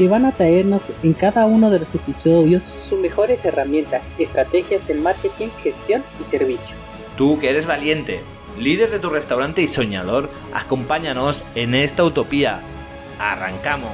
[0.00, 4.94] que van a traernos en cada uno de los episodios sus mejores herramientas, estrategias de
[4.94, 6.74] marketing, gestión y servicio.
[7.18, 8.22] Tú que eres valiente,
[8.58, 12.62] líder de tu restaurante y soñador, acompáñanos en esta utopía.
[13.18, 13.90] ¡Arrancamos!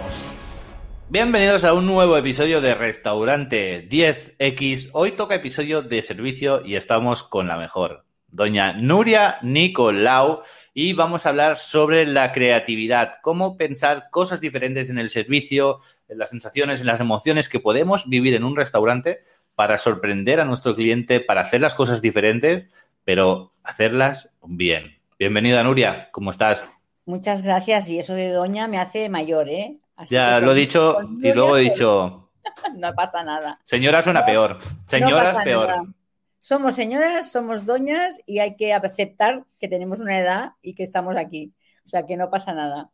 [1.08, 4.90] Bienvenidos a un nuevo episodio de Restaurante 10X.
[4.92, 10.42] Hoy toca episodio de servicio y estamos con la mejor, doña Nuria Nicolau,
[10.72, 16.18] y vamos a hablar sobre la creatividad, cómo pensar cosas diferentes en el servicio, en
[16.18, 19.22] las sensaciones, en las emociones que podemos vivir en un restaurante
[19.54, 22.68] para sorprender a nuestro cliente, para hacer las cosas diferentes,
[23.04, 24.98] pero hacerlas bien.
[25.18, 26.64] Bienvenida, Nuria, ¿cómo estás?
[27.06, 29.78] Muchas gracias, y eso de doña me hace mayor, ¿eh?
[29.96, 32.30] Así ya lo he dicho y luego he dicho...
[32.76, 33.60] no pasa nada.
[33.64, 34.58] Señora suena peor.
[34.86, 35.94] Señora es peor.
[36.38, 41.16] Somos señoras, somos doñas y hay que aceptar que tenemos una edad y que estamos
[41.16, 41.52] aquí.
[41.84, 42.90] O sea, que no pasa nada.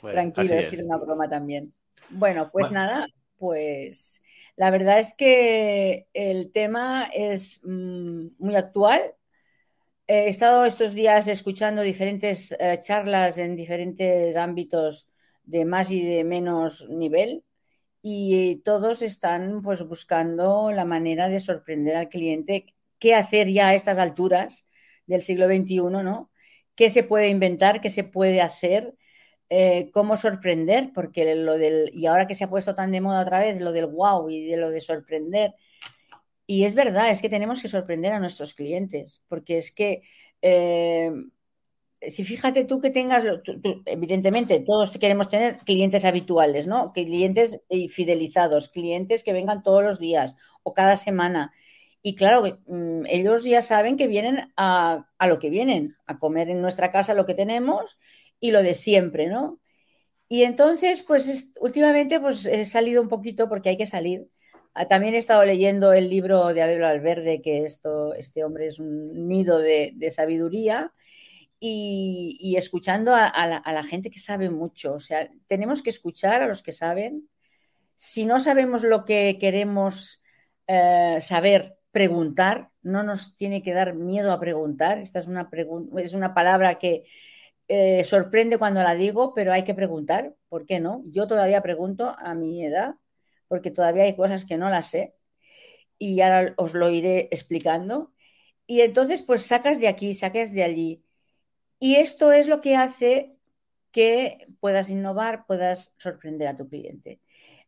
[0.00, 1.74] Tranquilo, es una broma también.
[2.10, 3.06] Bueno, pues nada,
[3.38, 4.22] pues
[4.56, 9.14] la verdad es que el tema es mm, muy actual.
[10.06, 15.10] He estado estos días escuchando diferentes eh, charlas en diferentes ámbitos
[15.44, 17.44] de más y de menos nivel
[18.02, 23.74] y todos están pues buscando la manera de sorprender al cliente qué hacer ya a
[23.74, 24.68] estas alturas
[25.06, 26.30] del siglo XXI, ¿no?
[26.74, 27.80] ¿Qué se puede inventar?
[27.80, 28.94] ¿Qué se puede hacer?
[29.50, 30.92] Eh, ¿Cómo sorprender?
[30.94, 33.72] Porque lo del, y ahora que se ha puesto tan de moda otra vez, lo
[33.72, 35.54] del wow y de lo de sorprender.
[36.46, 40.02] Y es verdad, es que tenemos que sorprender a nuestros clientes, porque es que
[40.42, 41.10] eh,
[42.02, 43.24] si fíjate tú que tengas,
[43.86, 46.92] evidentemente todos queremos tener clientes habituales, ¿no?
[46.92, 51.52] Clientes fidelizados, clientes que vengan todos los días o cada semana.
[52.02, 56.62] Y claro, mm, ellos ya saben que vienen a, lo que vienen, a comer en
[56.62, 57.98] nuestra casa lo que tenemos
[58.40, 59.60] y lo de siempre, ¿no?
[60.28, 64.28] Y entonces, pues últimamente pues he salido un poquito porque hay que salir.
[64.74, 68.78] Ah, también he estado leyendo el libro de Abel Alverde, que esto, este hombre es
[68.78, 70.92] un nido de, sabiduría,
[71.60, 74.94] y, escuchando a, la, gente que sabe mucho.
[74.94, 77.28] O sea, tenemos que escuchar a los que saben.
[77.96, 80.22] Si no sabemos lo que queremos
[80.68, 84.98] eh, saber preguntar, no nos tiene que dar miedo a preguntar.
[84.98, 85.50] Esta es una,
[85.98, 87.04] es una palabra que
[87.68, 90.34] eh, sorprende cuando la digo, pero hay que preguntar.
[90.48, 91.02] ¿Por qué no?
[91.06, 92.94] Yo todavía pregunto a mi edad,
[93.48, 95.14] porque todavía hay cosas que no las sé
[95.98, 98.12] y ahora os lo iré explicando.
[98.66, 101.04] Y entonces, pues sacas de aquí, sacas de allí.
[101.80, 103.36] Y esto es lo que hace
[103.92, 107.20] que puedas innovar, puedas sorprender a tu cliente.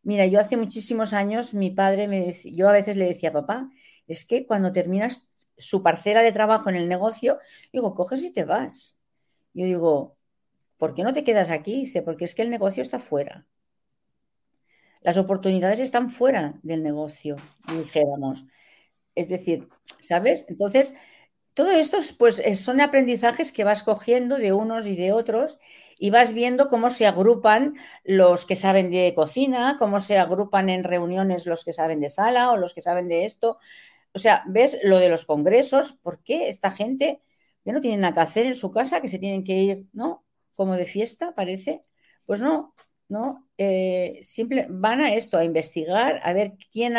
[0.03, 3.69] Mira, yo hace muchísimos años, mi padre me decía, yo a veces le decía, papá,
[4.07, 7.39] es que cuando terminas su parcela de trabajo en el negocio,
[7.73, 9.00] digo, coges y te vas.
[9.53, 10.17] Yo digo,
[10.77, 11.81] ¿por qué no te quedas aquí?
[11.81, 13.45] Dice, porque es que el negocio está fuera.
[15.01, 17.35] Las oportunidades están fuera del negocio,
[17.67, 18.45] dijéramos.
[19.15, 19.67] Es decir,
[19.99, 20.45] ¿sabes?
[20.47, 20.93] Entonces,
[21.53, 25.59] todo esto pues, son aprendizajes que vas cogiendo de unos y de otros
[25.97, 30.83] y vas viendo cómo se agrupan los que saben de cocina, cómo se agrupan en
[30.83, 33.59] reuniones los que saben de sala o los que saben de esto.
[34.13, 37.21] O sea, ves lo de los congresos, ¿por qué esta gente
[37.65, 40.25] ya no tiene nada que hacer en su casa, que se tienen que ir, ¿no?
[40.55, 41.83] Como de fiesta, parece.
[42.25, 42.73] Pues no,
[43.09, 43.47] ¿no?
[43.57, 46.95] Eh, simple, van a esto, a investigar, a ver quién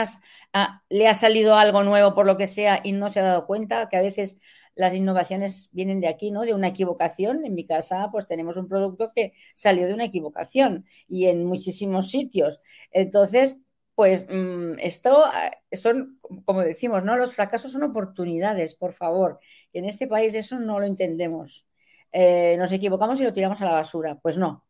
[0.90, 3.88] le ha salido algo nuevo por lo que sea y no se ha dado cuenta,
[3.88, 4.38] que a veces
[4.74, 6.42] las innovaciones vienen de aquí, ¿no?
[6.42, 7.44] De una equivocación.
[7.44, 12.10] En mi casa, pues tenemos un producto que salió de una equivocación y en muchísimos
[12.10, 12.60] sitios.
[12.90, 13.56] Entonces,
[13.94, 15.24] pues mm, esto
[15.70, 17.16] eh, son, como decimos, ¿no?
[17.16, 19.40] Los fracasos son oportunidades, por favor.
[19.72, 21.66] En este país eso no lo entendemos.
[22.12, 24.18] Eh, nos equivocamos y lo tiramos a la basura.
[24.20, 24.66] Pues no.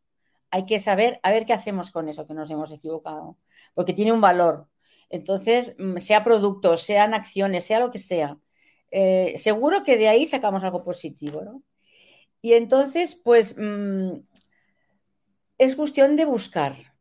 [0.51, 3.37] Hay que saber a ver qué hacemos con eso que nos hemos equivocado,
[3.73, 4.67] porque tiene un valor.
[5.09, 8.37] Entonces, mm, sea producto, sean acciones, sea lo que sea,
[8.91, 11.63] eh, seguro que de ahí sacamos algo positivo, ¿no?
[12.41, 14.19] Y entonces, pues, mm,
[15.57, 16.92] es cuestión de buscar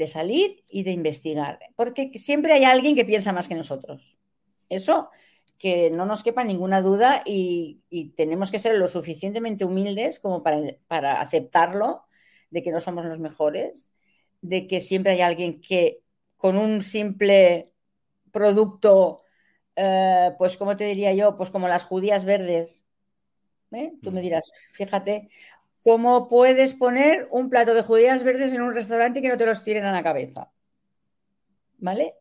[0.00, 4.18] de salir y de investigar, porque siempre hay alguien que piensa más que nosotros.
[4.68, 5.10] Eso
[5.58, 7.82] que no nos quepa ninguna duda y,
[8.16, 12.04] tenemos que ser lo suficientemente humildes como para, aceptarlo,
[12.50, 13.92] de que no somos los mejores,
[14.40, 16.00] de que siempre hay alguien que
[16.38, 17.72] con un simple
[18.32, 19.22] producto
[19.76, 21.36] eh, pues, ¿cómo te diría yo?
[21.36, 22.84] Pues como las judías verdes.
[23.72, 23.92] ¿eh?
[24.02, 24.22] Tú me mm.
[24.22, 25.30] dirás, fíjate,
[25.82, 29.62] ¿cómo puedes poner un plato de judías verdes en un restaurante que no te los
[29.62, 30.50] tiren a la cabeza?
[31.78, 32.14] ¿Vale?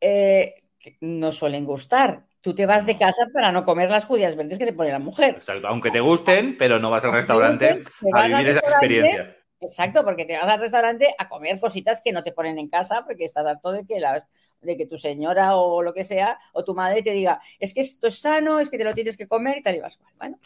[0.00, 0.62] Eh,
[1.00, 2.24] no suelen gustar.
[2.40, 4.98] Tú te vas de casa para no comer las judías verdes que te pone la
[4.98, 5.36] mujer.
[5.36, 7.82] Exacto, aunque te gusten, pero no vas al restaurante
[8.12, 9.36] a vivir esa experiencia.
[9.60, 13.02] Exacto, porque te vas al restaurante a comer cositas que no te ponen en casa
[13.06, 14.26] porque estás harto de que las
[14.60, 17.82] de que tu señora o lo que sea, o tu madre te diga, es que
[17.82, 19.98] esto es sano, es que te lo tienes que comer y tal y vas.
[20.18, 20.38] Bueno,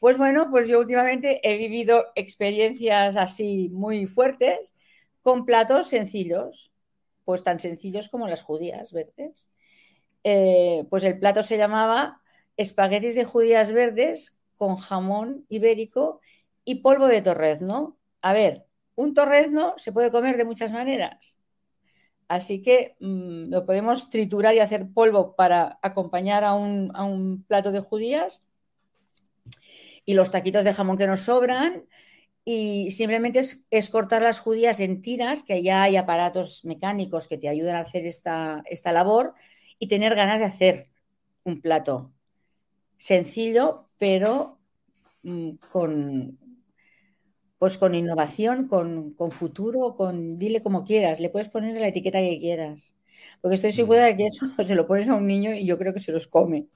[0.00, 4.74] pues bueno, pues yo últimamente he vivido experiencias así muy fuertes
[5.22, 6.72] con platos sencillos,
[7.24, 9.50] pues tan sencillos como las judías verdes.
[10.24, 12.22] Eh, pues el plato se llamaba
[12.56, 16.20] espaguetis de judías verdes con jamón ibérico
[16.64, 17.98] y polvo de torrezno.
[18.22, 21.38] A ver, un torrezno se puede comer de muchas maneras.
[22.28, 27.80] Así que mm, lo podemos triturar y hacer polvo para acompañar a un, plato de
[27.80, 28.46] judías
[30.04, 31.86] y los taquitos de jamón que nos sobran.
[32.44, 33.40] Y simplemente
[33.70, 37.80] es, cortar las judías en tiras, que ya hay aparatos mecánicos que te ayudan a
[37.80, 39.34] hacer esta, esta labor
[39.78, 40.86] y tener ganas de hacer
[41.44, 42.12] un plato
[42.96, 44.58] sencillo, pero
[45.22, 46.38] mm, con,
[47.58, 52.38] pues con innovación, con, futuro, con dile como quieras, le puedes poner la etiqueta que
[52.38, 52.94] quieras.
[53.40, 55.92] Porque estoy segura de que eso se lo pones a un niño y yo creo
[55.92, 56.66] que se los come.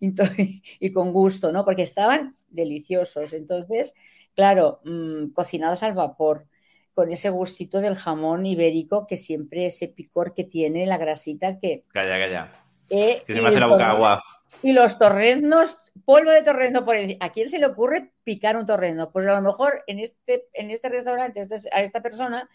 [0.80, 1.64] Y, con gusto, ¿no?
[1.64, 3.32] Porque estaban deliciosos.
[3.32, 3.94] Entonces,
[4.34, 6.46] claro, mm, cocinados al vapor,
[6.92, 11.84] con ese gustito del jamón ibérico que siempre ese picor que tiene, la grasita que.
[11.92, 12.52] Calla, calla.
[12.90, 14.22] Eh, que se me hace la boca agua.
[14.62, 19.10] Y los torreznos, polvo de torrezno por ¿A quién se le ocurre picar un torrezno?
[19.10, 22.48] Pues a lo mejor en este, en este restaurante, este, a esta persona,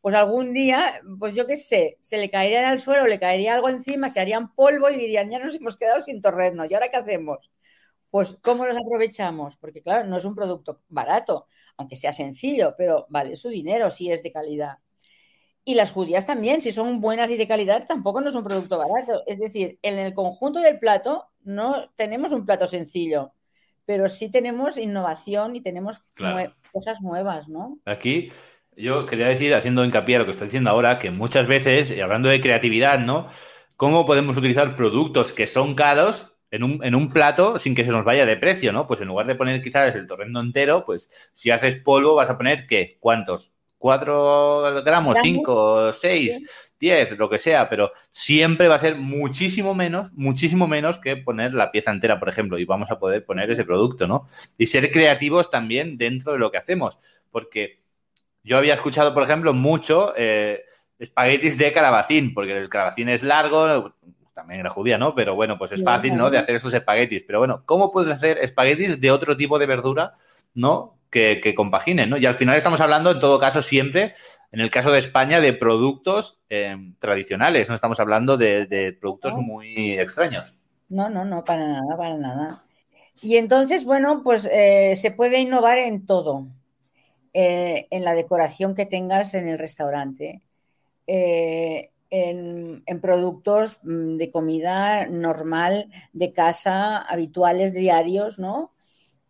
[0.00, 3.68] pues algún día, pues yo qué sé, se le caería al suelo, le caería algo
[3.68, 6.96] encima, se harían polvo y dirían, ya nos hemos quedado sin torrezno, ¿y ahora qué
[6.96, 7.50] hacemos?
[8.10, 9.56] Pues ¿cómo los aprovechamos?
[9.56, 14.10] Porque claro, no es un producto barato, aunque sea sencillo, pero vale su dinero si
[14.10, 14.78] es de calidad.
[15.64, 18.78] Y las judías también, si son buenas y de calidad, tampoco no es un producto
[18.78, 19.24] barato.
[19.26, 23.32] Es decir, en el conjunto del plato no tenemos un plato sencillo,
[23.84, 26.06] pero sí tenemos innovación y tenemos
[26.72, 27.80] cosas nuevas, ¿no?
[27.84, 28.30] Aquí
[28.76, 32.00] yo quería decir, haciendo hincapié a lo que está diciendo ahora, que muchas veces, y
[32.00, 33.28] hablando de creatividad, ¿no?
[33.76, 37.90] ¿Cómo podemos utilizar productos que son caros en un, en un, plato sin que se
[37.90, 38.86] nos vaya de precio, ¿no?
[38.86, 42.36] Pues en lugar de poner quizás el torrendo entero, pues si haces polvo vas a
[42.36, 42.96] poner, ¿qué?
[43.00, 43.52] ¿Cuántos?
[43.78, 46.40] 4 gramos, 5, 6,
[46.78, 51.54] 10, lo que sea, pero siempre va a ser muchísimo menos, muchísimo menos que poner
[51.54, 54.26] la pieza entera, por ejemplo, y vamos a poder poner ese producto, ¿no?
[54.58, 56.98] Y ser creativos también dentro de lo que hacemos,
[57.30, 57.78] porque
[58.46, 60.64] yo había escuchado, por ejemplo, mucho eh,
[60.98, 63.94] espaguetis de calabacín, porque el calabacín es largo,
[64.32, 65.14] también era judía, ¿no?
[65.14, 66.30] Pero bueno, pues es fácil, ¿no?
[66.30, 67.24] De hacer esos espaguetis.
[67.26, 70.14] Pero bueno, ¿cómo puedes hacer espaguetis de otro tipo de verdura,
[70.54, 70.96] ¿no?
[71.10, 72.16] que, compaginen, ¿no?
[72.16, 74.14] Y al final estamos hablando, en todo caso, siempre,
[74.52, 79.92] en el caso de España, de productos eh, tradicionales, no estamos hablando de, productos muy
[79.92, 80.56] extraños.
[80.88, 82.62] No, no, no, para nada, para nada.
[83.22, 86.48] Y entonces, bueno, pues eh, se puede innovar en todo,
[87.36, 90.42] eh, en la decoración que tengas en el restaurante,
[91.06, 98.72] en, en, productos mm, de comida normal, de casa, habituales, diarios, ¿no?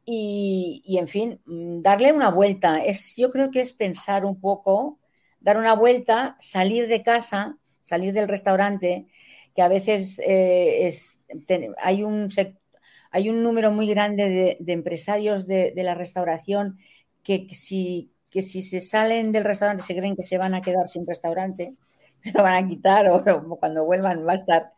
[0.07, 2.79] y, en fin, mm, darle una vuelta.
[2.79, 4.99] Es, yo creo que es pensar un poco,
[5.41, 9.07] dar una vuelta, salir de casa, salir del restaurante,
[9.55, 10.93] que a veces eh,
[11.79, 12.29] hay, un,
[13.11, 16.79] hay un número muy grande de, empresarios de, la restauración
[17.27, 20.87] que si, que si se salen del restaurante se creen que se van a quedar
[20.87, 21.75] sin restaurante,
[22.21, 24.73] se lo van a quitar o cuando vuelvan va a estar.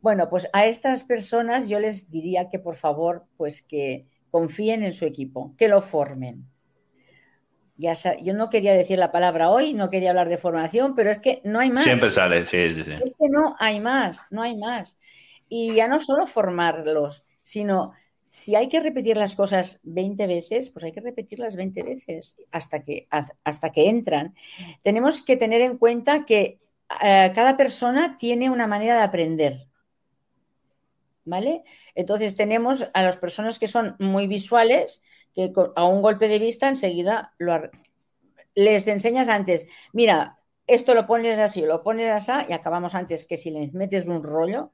[0.00, 4.94] Bueno, pues a estas personas yo les diría que por favor, pues que confíen en
[4.94, 6.46] su equipo, que lo formen.
[7.76, 11.18] Ya yo no quería decir la palabra hoy, no quería hablar de formación, pero es
[11.18, 11.84] que no hay más.
[11.84, 12.92] Siempre sale, sí, sí, sí.
[12.92, 14.98] Es que no hay más, no hay más.
[15.48, 17.92] Y ya no solo formarlos, sino
[18.30, 22.82] si hay que repetir las cosas 20 veces, pues hay que repetirlas 20 veces hasta
[22.82, 23.06] que,
[23.44, 24.34] hasta que entran.
[24.82, 26.60] Tenemos que tener en cuenta que
[27.02, 29.66] eh, cada persona tiene una manera de aprender.
[31.24, 31.64] ¿vale?
[31.94, 36.68] Entonces tenemos a las personas que son muy visuales, que a un golpe de vista
[36.68, 37.34] enseguida
[38.54, 43.36] les enseñas antes, mira, esto lo pones así, lo pones así y acabamos antes que
[43.36, 44.72] si les metes un rollo.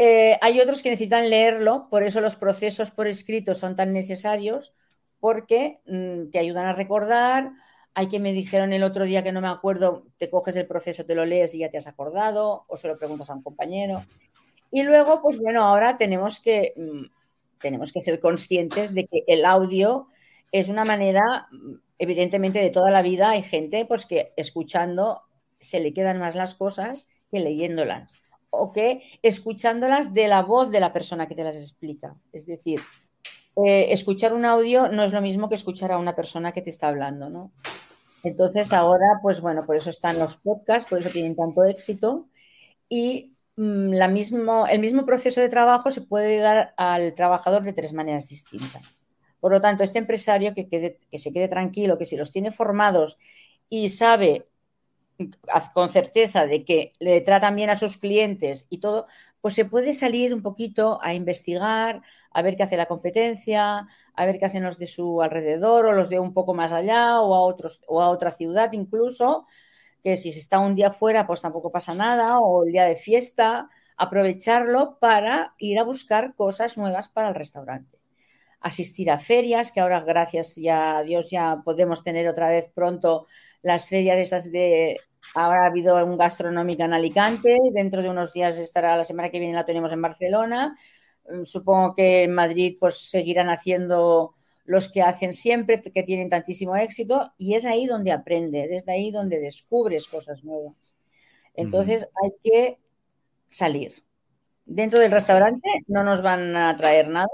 [0.00, 4.76] Eh, hay otros que necesitan leerlo, por eso los procesos por escrito son tan necesarios,
[5.18, 7.50] porque mm, te ayudan a recordar.
[7.94, 11.04] Hay que me dijeron el otro día que no me acuerdo, te coges el proceso,
[11.04, 14.04] te lo lees y ya te has acordado, o se lo preguntas a un compañero.
[14.70, 17.06] Y luego, pues bueno, ahora tenemos que, mm,
[17.60, 20.06] tenemos que ser conscientes de que el audio
[20.52, 23.30] es una manera, mm, evidentemente, de toda la vida.
[23.30, 25.22] Hay gente pues, que escuchando
[25.58, 30.80] se le quedan más las cosas que leyéndolas o que escuchándolas de la voz de
[30.80, 32.14] la persona que te las explica.
[32.32, 32.80] Es decir,
[33.56, 36.70] eh, escuchar un audio no es lo mismo que escuchar a una persona que te
[36.70, 37.52] está hablando, ¿no?
[38.22, 42.28] Entonces ahora, pues bueno, por eso están los podcasts, por eso tienen tanto éxito
[42.88, 47.72] y mm, la mismo, el mismo proceso de trabajo se puede dar al trabajador de
[47.72, 48.82] tres maneras distintas.
[49.40, 53.18] Por lo tanto, este empresario que, que se quede tranquilo, que si los tiene formados
[53.68, 54.46] y sabe
[55.74, 59.06] con certeza de que le tratan bien a sus clientes y todo,
[59.40, 64.26] pues se puede salir un poquito a investigar, a ver qué hace la competencia, a
[64.26, 67.34] ver qué hacen los de su alrededor o los de un poco más allá o
[67.34, 69.46] a, otros, o a otra ciudad incluso,
[70.02, 72.96] que si se está un día fuera pues tampoco pasa nada o el día de
[72.96, 77.98] fiesta, aprovecharlo para ir a buscar cosas nuevas para el restaurante.
[78.60, 83.26] Asistir a ferias, que ahora gracias ya a Dios ya podemos tener otra vez pronto
[83.62, 85.00] las ferias esas de
[85.34, 89.38] Ahora ha habido un gastronómica en Alicante, dentro de unos días estará, la semana que
[89.38, 90.76] viene la tenemos en Barcelona.
[91.28, 96.76] Mm, supongo que en Madrid pues seguirán haciendo los que hacen siempre, que tienen tantísimo
[96.76, 100.94] éxito, y es ahí donde aprendes, es de ahí donde descubres cosas nuevas.
[101.54, 102.78] Entonces hay que
[103.46, 103.94] salir.
[104.70, 107.26] Dentro del restaurante no nos van a traer nada,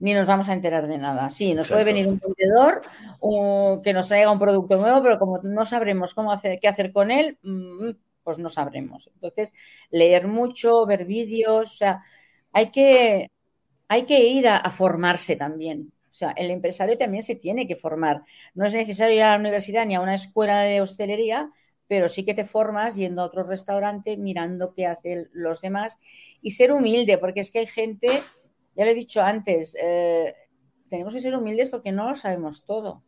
[0.00, 1.30] ni nos vamos a enterar de nada.
[1.30, 2.82] Sí, nos puede venir un vendedor
[3.84, 7.12] que nos traiga un producto nuevo, pero como no sabremos cómo hacer, qué hacer con
[7.12, 7.90] él, mm,
[8.24, 9.10] pues no sabremos.
[9.14, 9.54] Entonces,
[9.90, 12.02] leer mucho, ver vídeos, o sea,
[12.52, 13.30] hay que,
[13.86, 15.92] hay que ir a, formarse también.
[16.10, 18.22] O sea, el empresario también se tiene que formar.
[18.54, 21.48] No es necesario ir a la universidad ni a una escuela de hostelería,
[21.88, 25.98] pero sí que te formas yendo a otro restaurante, mirando qué hacen los demás
[26.40, 28.22] y ser humilde, porque es que hay gente
[28.74, 30.32] ya lo he dicho antes, eh,
[30.88, 33.02] tenemos que ser humildes porque no lo sabemos todo.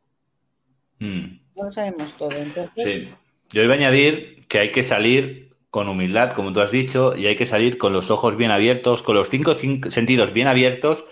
[0.99, 1.41] Mm.
[1.57, 2.31] No lo sabemos todo.
[2.77, 3.09] Sí.
[3.51, 7.27] Yo iba a añadir que hay que salir con humildad, como tú has dicho, y
[7.27, 11.05] hay que salir con los ojos bien abiertos, con los cinco, sentidos bien abiertos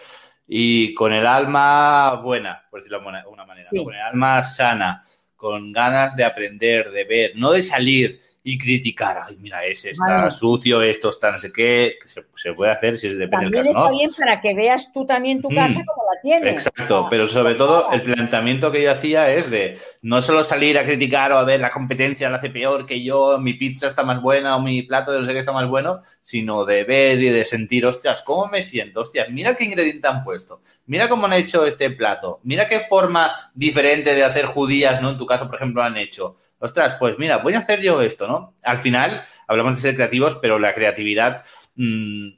[0.47, 5.03] y con el alma buena, por decirlo de una manera, con el alma sana,
[5.43, 10.29] con ganas de aprender, de ver, no de salir y criticar, ay, mira, ese está
[10.29, 13.71] sucio, esto está no sé qué, que se, puede hacer si es depende del caso.
[13.71, 16.53] Está bien para que veas tú también tu casa mm, como la tienes.
[16.53, 20.85] Exacto, pero sobre todo el planteamiento que yo hacía es de no solo salir a
[20.85, 24.21] criticar o a ver la competencia la hace peor que yo, mi pizza está más
[24.21, 27.29] buena o mi plato de no sé qué está más bueno, sino de ver y
[27.29, 29.03] de sentir, hostias, ¿cómo me siento?
[29.03, 33.31] Hostias, mira qué ingrediente han puesto, mira cómo han hecho este plato, mira qué forma
[33.55, 35.11] diferente de hacer judías, ¿no?
[35.11, 38.29] En tu caso, por ejemplo, han hecho ostras, pues mira, voy a hacer yo esto,
[38.29, 38.55] ¿no?
[38.63, 41.43] Al final, hablamos de ser creativos, pero la creatividad,
[41.75, 42.29] mm,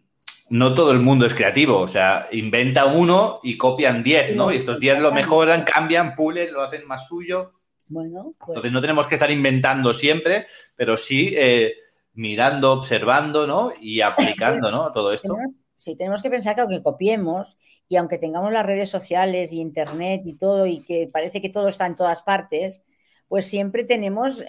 [0.49, 4.51] no todo el mundo es creativo, o sea, inventa uno y copian diez, ¿no?
[4.51, 7.53] Y estos diez lo mejoran, cambian, pulen, lo hacen más suyo.
[7.89, 8.49] Bueno, pues...
[8.49, 11.75] Entonces no tenemos que estar inventando siempre, pero sí eh,
[12.15, 13.73] mirando, observando, ¿no?
[13.79, 14.91] Y aplicando, ¿no?
[14.91, 15.37] Todo esto.
[15.77, 20.23] sí, tenemos que pensar que aunque copiemos y aunque tengamos las redes sociales y internet
[20.25, 22.83] y todo y que parece que todo está en todas partes,
[23.29, 24.43] pues siempre tenemos,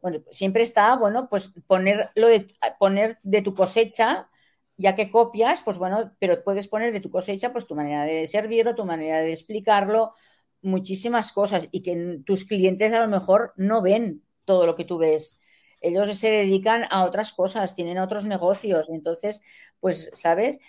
[0.00, 2.46] bueno, siempre está, bueno, pues ponerlo de,
[2.78, 4.28] poner de tu cosecha,
[4.76, 8.26] ya que copias, pues bueno, pero puedes poner de tu cosecha, pues tu manera de
[8.26, 10.12] servirlo, tu manera de explicarlo,
[10.62, 14.98] muchísimas cosas y que tus clientes a lo mejor no ven todo lo que tú
[14.98, 15.40] ves.
[15.80, 19.40] Ellos se dedican a otras cosas, tienen otros negocios, entonces,
[19.80, 20.60] pues, ¿sabes?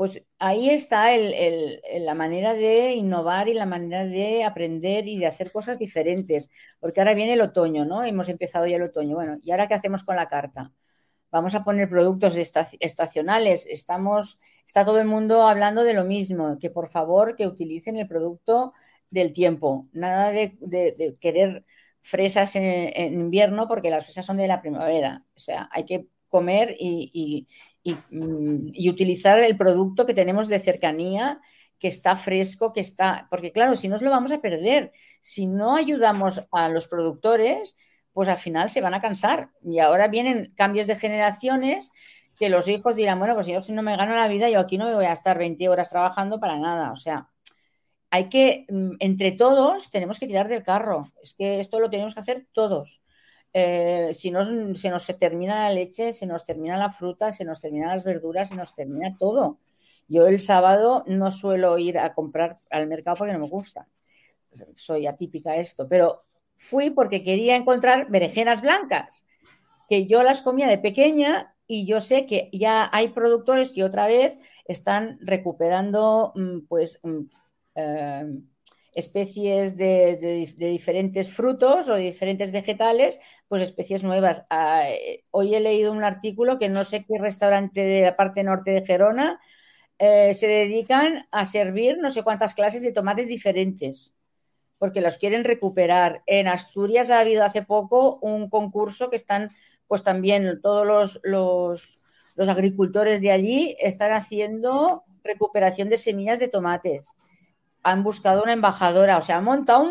[0.00, 5.52] Pues ahí está la manera de innovar y la manera de aprender y de hacer
[5.52, 8.02] cosas diferentes, porque ahora viene el otoño, ¿no?
[8.02, 9.14] Hemos empezado ya el otoño.
[9.16, 10.72] Bueno, ¿y ahora qué hacemos con la carta?
[11.30, 13.66] Vamos a poner productos estacionales.
[13.66, 18.08] Estamos, está todo el mundo hablando de lo mismo, que por favor que utilicen el
[18.08, 18.72] producto
[19.10, 19.86] del tiempo.
[19.92, 21.66] Nada de, querer
[22.00, 25.26] fresas en, invierno porque las fresas son de la primavera.
[25.36, 27.48] O sea, hay que comer y,
[27.82, 31.40] y, utilizar el producto que tenemos de cercanía,
[31.78, 35.76] que está fresco, que está, porque claro, si no lo vamos a perder, si no
[35.76, 37.76] ayudamos a los productores,
[38.12, 39.50] pues al final se van a cansar.
[39.64, 41.92] Y ahora vienen cambios de generaciones
[42.36, 44.78] que los hijos dirán, bueno, pues yo si no me gano la vida, yo aquí
[44.78, 46.92] no me voy a estar 20 horas trabajando para nada.
[46.92, 47.28] O sea,
[48.10, 51.12] hay que, mm, entre todos, tenemos que tirar del carro.
[51.22, 53.02] Es que esto lo tenemos que hacer todos.
[53.52, 57.60] Eh, si no, se nos termina la leche, se nos termina la fruta, se nos
[57.60, 59.58] terminan las verduras, se nos termina todo.
[60.08, 63.88] Yo el sábado no suelo ir a comprar al mercado porque no me gusta.
[64.76, 66.24] Soy atípica esto, pero
[66.56, 69.24] fui porque quería encontrar berenjenas blancas,
[69.88, 74.06] que yo las comía de pequeña y yo sé que ya hay productores que otra
[74.06, 77.20] vez están recuperando mm, pues mm,
[77.76, 78.24] eh,
[78.92, 84.44] especies de, diferentes frutos o de diferentes vegetales, pues especies nuevas.
[84.50, 88.42] Ah, eh, hoy he leído un artículo que no sé qué restaurante de la parte
[88.42, 89.40] norte de Gerona
[89.98, 94.14] eh, se dedican a servir no sé cuántas clases de tomates diferentes,
[94.78, 96.22] porque los quieren recuperar.
[96.26, 99.50] En Asturias ha habido hace poco un concurso que están,
[99.86, 102.00] pues también todos los, los,
[102.34, 107.14] los agricultores de allí están haciendo recuperación de semillas de tomates
[107.82, 109.90] han buscado una embajadora, o sea, han montado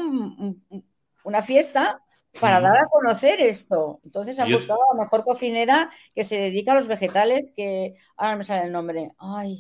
[1.24, 2.02] una fiesta
[2.40, 4.00] para dar a conocer esto.
[4.04, 8.34] Entonces han buscado a la mejor cocinera que se dedica a los vegetales, que ahora
[8.34, 9.12] no me sale el nombre.
[9.18, 9.60] Ay,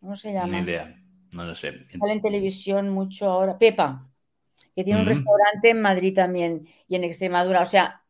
[0.00, 0.60] ¿cómo se llama?
[0.60, 0.94] Ni idea,
[1.32, 1.72] no lo sé.
[1.98, 3.58] Sale en televisión mucho ahora.
[3.58, 4.08] Pepa,
[4.74, 7.62] que tiene un restaurante en Madrid también y en Extremadura.
[7.62, 8.00] O sea,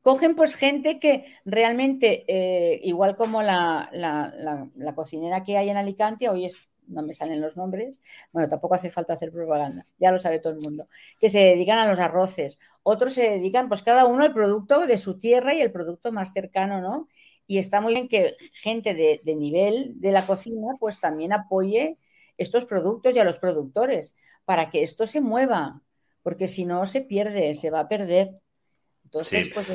[0.00, 6.28] cogen pues gente que realmente, eh, igual como la, la, cocinera que hay en Alicante,
[6.28, 8.02] hoy es no me salen los nombres,
[8.32, 11.78] bueno, tampoco hace falta hacer propaganda, ya lo sabe todo el mundo, que se dedican
[11.78, 15.60] a los arroces, otros se dedican, pues cada uno al producto de su tierra y
[15.60, 17.08] el producto más cercano, ¿no?
[17.46, 21.96] Y está muy bien que gente de, nivel de la cocina, pues también apoye
[22.36, 25.80] estos productos y a los productores, para que esto se mueva,
[26.22, 28.32] porque si no se pierde, se va a perder.
[29.04, 29.72] Entonces, pues...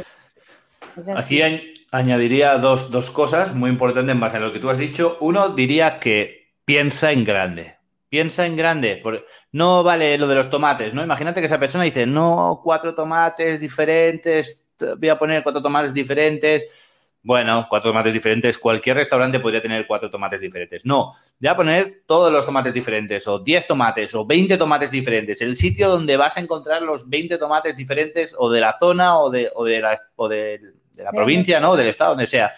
[1.15, 1.41] Aquí
[1.91, 5.17] añadiría dos, dos cosas muy importantes en base a lo que tú has dicho.
[5.21, 7.77] Uno, diría que piensa en grande.
[8.09, 9.01] Piensa en grande.
[9.51, 11.03] No vale lo de los tomates, ¿no?
[11.03, 14.67] Imagínate que esa persona dice, no, cuatro tomates diferentes,
[14.97, 16.65] voy a poner cuatro tomates diferentes.
[17.25, 18.57] Bueno, cuatro tomates diferentes.
[18.57, 20.85] Cualquier restaurante podría tener cuatro tomates diferentes.
[20.85, 25.41] No, voy a poner todos los tomates diferentes, o diez tomates, o veinte tomates diferentes.
[25.41, 29.29] El sitio donde vas a encontrar los veinte tomates diferentes, o de la zona, o
[29.29, 30.59] de, o de la, o de,
[30.97, 31.77] la provincia, ¿no?
[31.77, 32.53] Del estado, donde sea.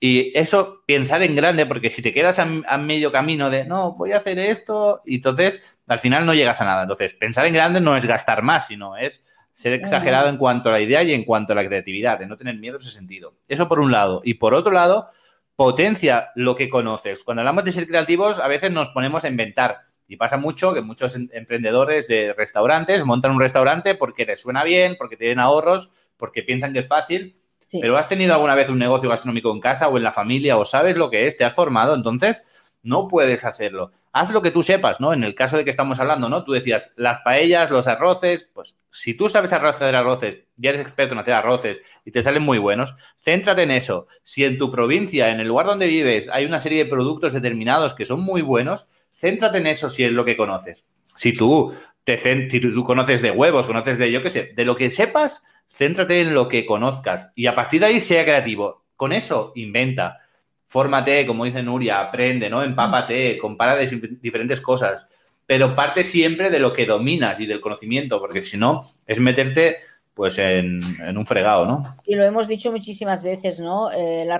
[0.00, 4.12] Y eso, pensar en grande, porque si te quedas a, medio camino de, no, voy
[4.12, 6.82] a hacer esto, y entonces al final no llegas a nada.
[6.82, 10.72] Entonces, pensar en grande no es gastar más, sino es ser exagerado en cuanto a
[10.72, 13.34] la idea y en cuanto a la creatividad, de no tener miedo en ese sentido.
[13.48, 14.20] Eso por un lado.
[14.22, 15.08] Y por otro lado,
[15.56, 17.24] potencia lo que conoces.
[17.24, 19.88] Cuando hablamos de ser creativos, a veces nos ponemos a inventar.
[20.06, 24.62] Y pasa mucho que muchos em, emprendedores de restaurantes montan un restaurante porque les suena
[24.62, 27.36] bien, porque tienen ahorros, porque piensan que es fácil
[27.80, 30.64] pero ¿has tenido alguna vez un negocio gastronómico en casa o en la familia o
[30.64, 31.36] sabes lo que es?
[31.36, 31.94] ¿Te has formado?
[31.94, 32.42] Entonces,
[32.82, 33.92] no puedes hacerlo.
[34.12, 35.12] Haz lo que tú sepas, ¿no?
[35.12, 36.44] En el caso de que estamos hablando, ¿no?
[36.44, 41.14] Tú decías, las paellas, los arroces, pues si tú sabes hacer arroces, ya eres experto
[41.14, 44.06] en hacer arroces y te salen muy buenos, céntrate en eso.
[44.22, 47.94] Si en tu provincia, en el lugar donde vives, hay una serie de productos determinados
[47.94, 50.84] que son muy buenos, céntrate en eso si es lo que conoces.
[51.14, 54.76] Si tú, te, si tú conoces de huevos, conoces de, yo qué sé, de lo
[54.76, 58.86] que sepas, Céntrate en lo que conozcas y a partir de ahí sea creativo.
[58.96, 60.18] Con eso, inventa.
[60.66, 62.62] Fórmate, como dice Nuria, aprende, ¿no?
[62.62, 65.06] Empápate, compara diferentes cosas.
[65.46, 69.76] Pero parte siempre de lo que dominas y del conocimiento, porque si no, es meterte
[70.14, 70.80] pues en,
[71.16, 71.94] un fregado, ¿no?
[72.04, 73.92] Y lo hemos dicho muchísimas veces, ¿no?
[73.92, 74.34] Eh, la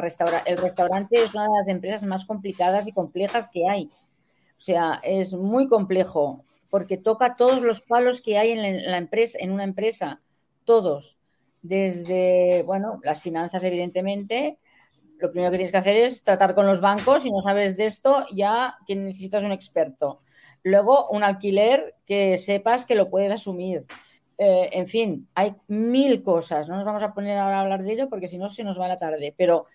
[0.45, 3.85] el restaurante es una de las empresas más complicadas y complejas que hay.
[3.85, 9.39] O sea, es muy complejo porque toca todos los palos que hay en la empresa,
[9.41, 10.21] en una empresa,
[10.65, 11.18] todos
[11.63, 14.59] desde, bueno, las finanzas, evidentemente.
[15.19, 17.25] Lo primero que tienes que hacer es tratar con los bancos.
[17.25, 20.21] Si no sabes de esto, ya necesitas un experto.
[20.63, 23.85] Luego, un alquiler que sepas que lo puedes asumir.
[24.39, 26.69] Eh, en fin, hay mil cosas.
[26.69, 28.81] No nos vamos a poner ahora a hablar de ello porque si no se nos
[28.81, 29.35] va la tarde.
[29.37, 29.67] Pero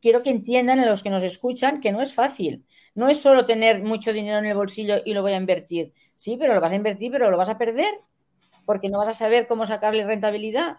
[0.00, 2.66] quiero que entiendan a los que nos escuchan que no es fácil.
[2.94, 5.92] No es solo tener mucho dinero en el bolsillo y lo voy a invertir.
[6.16, 7.94] Sí, pero lo vas a invertir, pero lo vas a perder
[8.70, 10.76] porque no vas a saber cómo sacarle rentabilidad,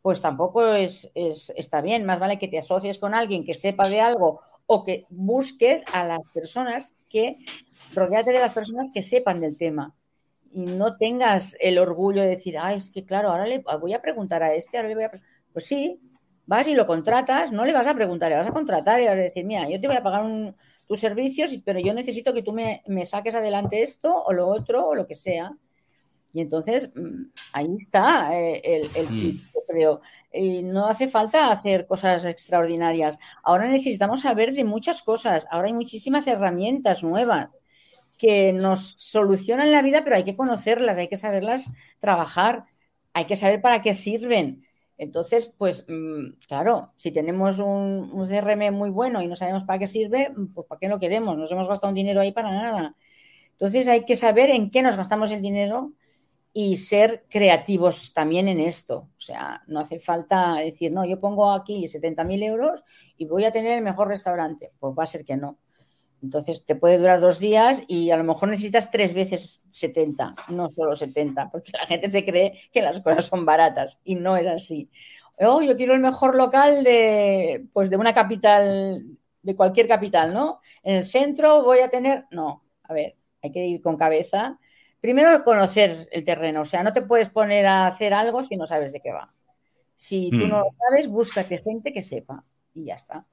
[0.00, 2.06] pues tampoco es, está bien.
[2.06, 6.06] Más vale que te asocies con alguien que sepa de algo o que busques a
[6.06, 7.36] las personas que,
[7.92, 9.94] rodeate de las personas que sepan del tema
[10.50, 14.00] y no tengas el orgullo de decir, ah, es que claro, ahora le voy a
[14.00, 15.10] preguntar a este, ahora le voy a...
[15.52, 16.00] Pues sí,
[16.46, 19.12] vas y lo contratas, no le vas a preguntar, le vas a contratar y vas
[19.12, 20.54] a decir, mira, yo te voy a pagar
[20.86, 24.94] tus servicios, pero yo necesito que tú me, saques adelante esto o lo otro o
[24.94, 25.54] lo que sea.
[26.36, 29.40] Y entonces mm, ahí está eh, el, el mm.
[29.66, 30.02] creo.
[30.30, 33.18] Y no hace falta hacer cosas extraordinarias.
[33.42, 35.46] Ahora necesitamos saber de muchas cosas.
[35.50, 37.62] Ahora hay muchísimas herramientas nuevas
[38.18, 42.66] que nos solucionan la vida, pero hay que conocerlas, hay que saberlas trabajar,
[43.14, 44.66] hay que saber para qué sirven.
[44.98, 49.78] Entonces, pues mm, claro, si tenemos un, un, CRM muy bueno y no sabemos para
[49.78, 51.38] qué sirve, pues ¿para qué lo queremos?
[51.38, 52.94] Nos hemos gastado un dinero ahí para nada.
[53.52, 55.94] Entonces hay que saber en qué nos gastamos el dinero
[56.58, 59.10] y ser creativos también en esto.
[59.14, 62.82] O sea, no hace falta decir, no, yo pongo aquí 70.000 euros
[63.18, 64.72] y voy a tener el mejor restaurante.
[64.78, 65.58] Pues va a ser que no.
[66.22, 70.70] Entonces te puede durar dos días y a lo mejor necesitas tres veces 70, no
[70.70, 74.46] solo 70, porque la gente se cree que las cosas son baratas y no es
[74.46, 74.88] así.
[75.38, 79.04] Oh, yo quiero el mejor local de, pues de una capital,
[79.42, 80.60] de cualquier capital, ¿no?
[80.82, 84.58] En el centro voy a tener, no, a ver, hay que ir con cabeza.
[85.06, 88.66] Primero conocer el terreno, o sea, no te puedes poner a hacer algo si no
[88.66, 89.32] sabes de qué va.
[89.94, 90.62] Si tú no mm.
[90.62, 92.42] lo sabes, búscate gente que sepa
[92.74, 93.24] y ya está.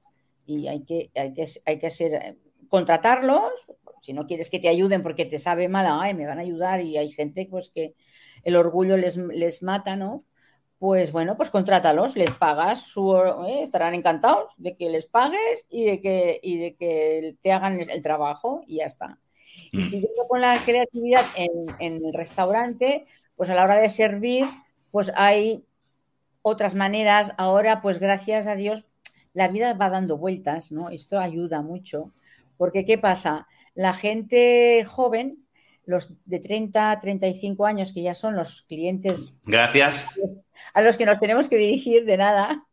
[0.46, 2.36] Y hay que, hay que, hay que ser,
[2.68, 3.66] contratarlos,
[4.02, 6.80] si no quieres que te ayuden porque te sabe mal, ay, me van a ayudar
[6.80, 7.96] y hay gente pues que
[8.44, 10.22] el orgullo les, les mata, ¿no?
[10.78, 15.86] pues bueno, pues contrátalos, les pagas, su, eh, estarán encantados de que les pagues y
[15.86, 19.18] de que, y de que te hagan el trabajo y ya está.
[19.72, 19.82] Y mm.
[19.82, 24.46] siguiendo con la creatividad en, en, el restaurante, pues a la hora de servir,
[24.90, 25.64] pues hay
[26.42, 27.32] otras maneras.
[27.36, 28.84] Ahora, pues gracias a Dios,
[29.32, 30.90] la vida va dando vueltas, ¿no?
[30.90, 32.12] Esto ayuda mucho,
[32.56, 33.48] porque ¿qué pasa?
[33.74, 35.44] La gente joven,
[35.86, 39.34] los de 30, 35 años, que ya son los clientes.
[39.44, 40.06] Gracias
[40.72, 42.66] a los que nos tenemos que dirigir de nada,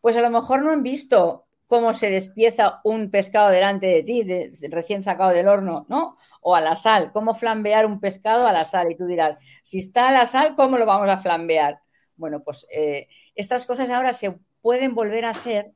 [0.00, 4.24] pues a lo mejor no han visto cómo se despieza un pescado delante de ti,
[4.68, 6.16] recién sacado del horno, ¿no?
[6.40, 8.90] O a la sal, cómo flambear un pescado a la sal.
[8.90, 11.80] Y tú dirás, si está a la sal, ¿cómo lo vamos a flambear?
[12.16, 15.72] Bueno, pues eh, estas cosas ahora se pueden volver a hacer,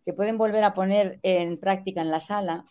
[0.00, 2.64] se pueden volver a poner en práctica en la sala,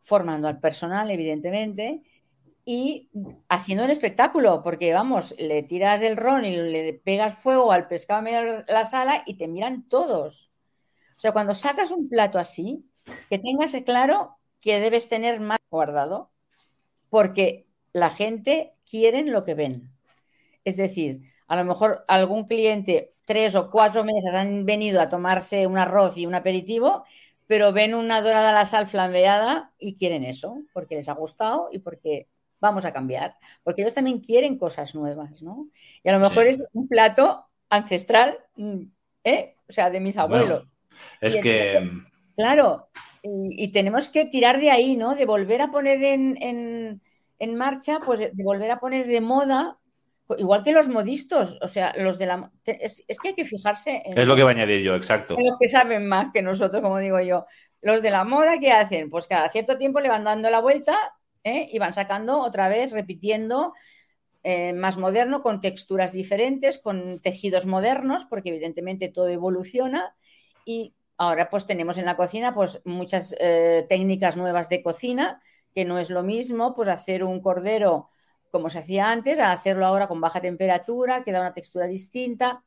[0.00, 2.02] formando al personal, evidentemente,
[2.64, 3.10] y
[3.48, 8.18] haciendo un espectáculo, porque vamos, le tiras el ron y le pegas fuego al pescado
[8.18, 10.51] en medio de la sala y te miran todos.
[11.22, 12.84] O sea, cuando sacas un plato así,
[13.30, 16.32] que tengas claro que debes tener más guardado,
[17.10, 19.92] porque la gente quiere lo que ven.
[20.64, 25.68] Es decir, a lo mejor algún cliente, tres o cuatro meses han venido a tomarse
[25.68, 27.04] un arroz y un aperitivo,
[27.46, 31.68] pero ven una dorada a la sal flambeada y quieren eso, porque les ha gustado
[31.70, 32.26] y porque
[32.58, 35.68] vamos a cambiar, porque ellos también quieren cosas nuevas, ¿no?
[36.02, 38.80] Y a lo mejor es un plato ancestral, mm,
[39.22, 39.54] ¿eh?
[39.68, 40.66] O sea, de mis abuelos.
[41.20, 41.80] Es que...
[42.36, 42.88] claro,
[43.22, 45.14] y, tenemos que tirar de ahí, ¿no?
[45.14, 47.00] De volver a poner en,
[47.56, 49.78] marcha, pues de volver a poner de moda
[50.38, 52.50] igual que los modistos, o sea, los de la...
[52.64, 54.18] Es, que hay que fijarse en...
[54.18, 55.36] Es lo que va a añadir yo, exacto.
[55.38, 57.46] los que saben más que nosotros, como digo yo.
[57.80, 59.10] Los de la moda, ¿qué hacen?
[59.10, 60.96] Pues cada cierto tiempo le van dando la vuelta
[61.44, 61.68] ¿eh?
[61.70, 63.72] y van sacando otra vez, repitiendo,
[64.42, 70.14] eh, más moderno, con texturas diferentes, con tejidos modernos, porque evidentemente todo evoluciona
[70.64, 75.42] y ahora pues tenemos en la cocina pues muchas eh, técnicas nuevas de cocina,
[75.74, 78.08] que no es lo mismo pues hacer un cordero
[78.50, 82.62] como se hacía antes, a hacerlo ahora con baja temperatura, que da una textura distinta.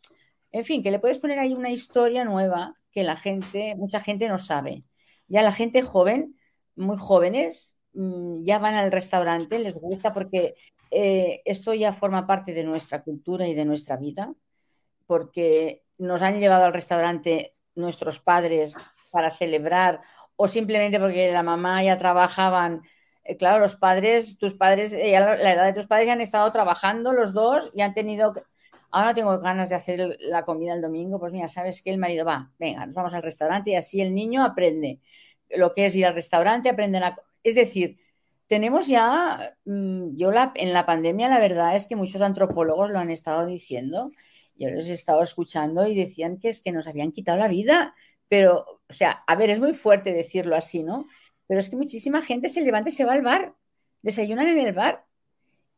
[0.51, 4.27] En fin, que le puedes poner ahí una historia nueva que la gente, mucha gente
[4.29, 4.83] no sabe.
[5.27, 6.37] Ya la gente joven,
[6.75, 10.55] muy jóvenes, Mm, ya van al restaurante, les gusta porque
[10.91, 14.33] eh, esto ya forma parte de nuestra cultura y de nuestra vida,
[15.07, 18.75] porque nos han llevado al restaurante nuestros padres
[19.11, 20.01] para celebrar
[20.35, 22.81] o simplemente porque la mamá ya trabajaban.
[23.23, 26.51] Eh, claro, los padres, tus padres, eh, la edad de tus padres ya han estado
[26.51, 28.33] trabajando los dos y han tenido...
[28.91, 32.23] Ahora tengo ganas de hacer la comida el domingo, pues mira, sabes que el marido
[32.25, 35.01] va, venga, nos vamos al restaurante y así el niño aprende
[35.49, 37.99] lo que es ir al restaurante, aprende a es decir,
[38.47, 42.99] tenemos ya, mm, yo la, en la pandemia la verdad es que muchos antropólogos lo
[42.99, 44.11] han estado diciendo,
[44.55, 47.95] yo los he estado escuchando y decían que es que nos habían quitado la vida,
[48.27, 51.07] pero, o sea, a ver, es muy fuerte decirlo así, ¿no?
[51.47, 53.55] Pero es que muchísima gente se levanta y se va al bar,
[54.01, 55.05] desayunan en el bar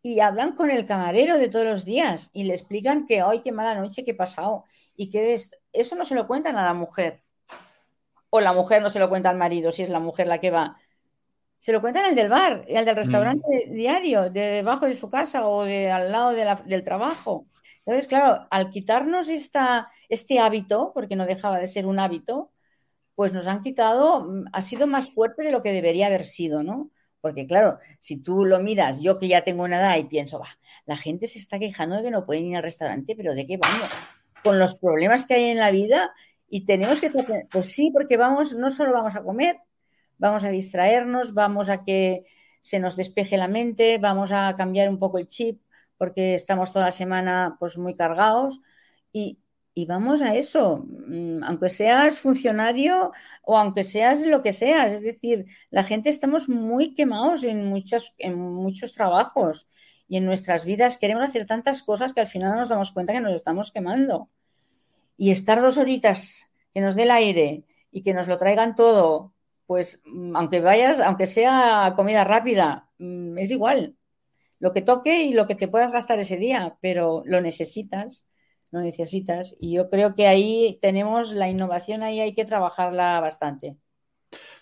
[0.01, 3.51] y hablan con el camarero de todos los días y le explican que, hoy qué
[3.51, 5.35] mala noche he pasado y que
[5.73, 7.23] eso no se lo cuentan a la mujer.
[8.29, 10.51] O la mujer no se lo cuenta al marido, si es la mujer la que
[10.51, 10.77] va
[11.59, 13.73] se lo cuentan al del bar, al del restaurante mm.
[13.73, 17.45] diario, de debajo de su casa o de al lado del trabajo.
[17.88, 22.52] Entonces, claro, al quitarnos esta, este hábito, porque no dejaba de ser un hábito,
[23.15, 26.63] pues nos han quitado, mm, ha sido más fuerte de lo que debería haber sido,
[26.63, 26.91] ¿no?
[27.21, 30.50] Porque claro, si tú lo miras, yo que ya tengo una edad y pienso, va,
[30.86, 33.56] la gente se está quejando de que no pueden ir al restaurante, pero ¿de qué
[33.58, 33.89] vamos?
[34.43, 36.13] Con los problemas que hay en la vida
[36.50, 39.62] y tenemos que estar, pues sí, porque vamos, no solo vamos a comer,
[40.17, 42.26] vamos a distraernos, vamos a que
[42.62, 45.62] se nos despeje la mente, vamos a cambiar un poco el chip
[45.97, 48.62] porque estamos toda la semana pues muy cargados
[49.12, 49.39] y,
[49.88, 53.12] vamos a eso, mm, aunque seas funcionario
[53.43, 58.15] o aunque seas lo que seas, es decir, la gente estamos muy quemados en, muchas,
[58.17, 59.69] en muchos trabajos
[60.07, 63.13] y en nuestras vidas queremos hacer tantas cosas que al final no nos damos cuenta
[63.13, 64.29] que nos estamos quemando.
[65.17, 69.33] Y estar dos horitas que nos dé el aire y que nos lo traigan todo,
[69.65, 73.96] pues mm, aunque vayas, aunque sea comida rápida, mm, es igual.
[74.59, 78.27] Lo que toque y lo que te puedas gastar ese día, pero lo necesitas,
[78.71, 79.55] lo necesitas.
[79.59, 83.77] Y yo creo que ahí tenemos la innovación, ahí hay que trabajarla bastante.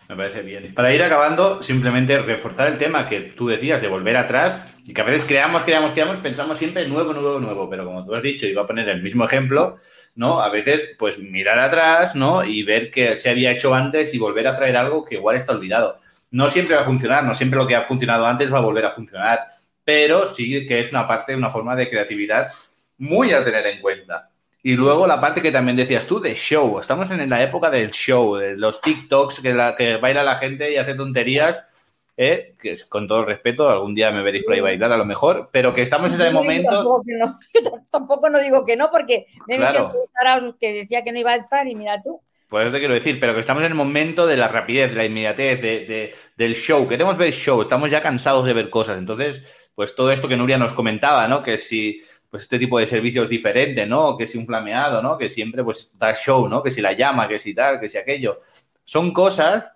[0.08, 0.74] Me parece bien.
[0.76, 5.02] Para ir acabando, simplemente reforzar el tema que tú decías de volver atrás y que
[5.02, 8.46] a veces creamos, creamos, creamos, pensamos siempre nuevo, nuevo, nuevo, pero como tú has dicho,
[8.46, 9.78] iba a poner el mismo ejemplo,
[10.14, 10.40] ¿no?
[10.40, 12.44] A veces, pues mirar atrás, ¿no?
[12.44, 15.54] Y ver qué se había hecho antes y volver a traer algo que igual está
[15.54, 15.98] olvidado.
[16.30, 18.86] No siempre va a funcionar, no siempre lo que ha funcionado antes va a volver
[18.86, 19.48] a funcionar,
[19.86, 22.52] pero sí que es una parte, una forma de creatividad
[22.98, 24.30] muy a tener en cuenta.
[24.64, 26.80] Y luego la parte que también decías tú de show.
[26.80, 30.74] Estamos en la época del show, de los TikToks que, la, que baila la gente
[30.74, 31.64] y hace tonterías.
[32.18, 32.56] ¿eh?
[32.60, 35.06] que es con todo el respeto, algún día me veréis por ahí bailar a lo
[35.06, 36.72] mejor, pero que estamos en ese momento.
[36.72, 37.40] Tampoco, no.
[37.92, 39.92] tampoco no digo que no, porque me claro.
[40.60, 42.22] que decía que no iba a estar y mira tú.
[42.48, 44.96] Pues eso te quiero decir, pero que estamos en el momento de la rapidez, de
[44.96, 46.88] la inmediatez, de, de, del show.
[46.88, 49.00] Queremos ver show, estamos ya cansados de ver cosas.
[49.00, 49.44] Entonces,
[49.76, 51.44] pues todo esto que Nuria nos comentaba, ¿no?
[51.44, 54.18] Que si pues este tipo de servicios diferente, ¿no?
[54.18, 55.18] Que si un flameado, ¿no?
[55.18, 56.64] Que siempre pues da show, ¿no?
[56.64, 58.40] Que si la llama, que si tal, que si aquello.
[58.84, 59.72] Son cosas,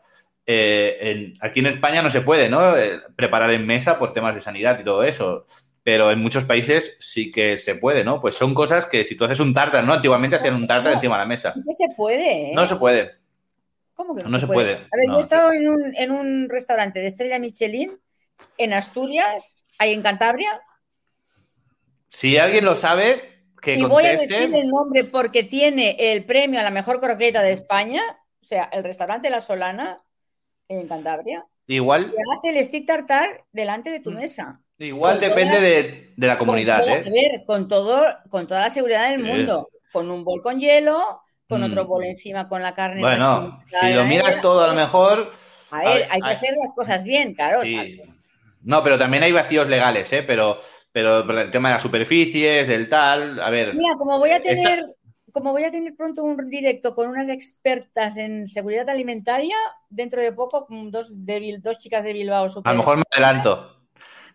[0.45, 2.75] eh, aquí en España no se puede, ¿no?
[2.75, 5.45] Eh, preparar en mesa por temas de sanidad y todo eso.
[5.83, 8.19] Pero en muchos países sí que se puede, ¿no?
[8.19, 9.93] Pues son cosas que si tú haces un tartar, ¿no?
[9.93, 11.53] Antiguamente hacían un tartar encima de la mesa.
[11.55, 12.51] No se puede, ¿eh?
[12.53, 13.11] No se puede.
[13.93, 14.73] ¿Cómo que no, se, puede?
[14.73, 17.99] A ver, yo he estado en un, en un restaurante de estrella Michelin
[18.57, 20.61] en Asturias, ahí en Cantabria,
[22.09, 26.59] si alguien lo sabe, que y voy a decir el nombre porque tiene el premio
[26.59, 28.01] a la mejor croqueta de España,
[28.41, 30.01] o sea, el restaurante La Solana
[30.67, 31.45] en Cantabria.
[31.67, 32.13] Igual.
[32.35, 34.15] Hace el stick tartar delante de tu mm.
[34.15, 34.61] mesa.
[34.79, 37.03] Igual depende de, la comunidad, con, ¿eh?
[37.05, 41.21] A ver, con todo, con toda la seguridad del mundo, con un bol con hielo,
[41.47, 41.87] con otro mm.
[41.87, 43.01] bol encima con la carne.
[43.01, 45.31] Bueno, si lo miras todo, a lo mejor.
[45.71, 47.61] A ver, hay que hacer las cosas bien, claro.
[48.61, 50.23] No, pero también hay vacíos legales, ¿eh?
[50.23, 50.59] Pero
[50.91, 53.75] pero el tema de las superficies, del tal, a ver.
[53.75, 54.83] Mira, como voy a tener,
[55.31, 59.55] como voy a tener pronto un directo con unas expertas en seguridad alimentaria,
[59.89, 62.47] dentro de poco, dos, de, dos chicas de Bilbao.
[62.63, 63.75] A lo mejor me adelanto.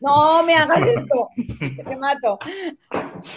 [0.01, 1.29] No me hagas esto,
[1.85, 2.39] te mato.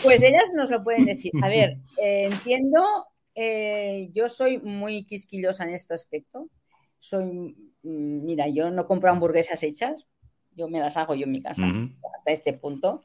[0.03, 1.31] Pues ellas nos lo pueden decir.
[1.41, 6.49] A ver, eh, entiendo, eh, yo soy muy quisquillosa en este aspecto.
[6.99, 10.07] Soy, mm, mira, yo no compro hamburguesas hechas,
[10.57, 13.01] yo me las hago yo en mi casa, hasta este punto.